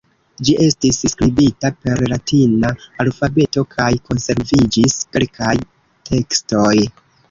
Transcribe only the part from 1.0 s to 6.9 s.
skribita per latina alfabeto kaj konserviĝis kelkaj tekstoj.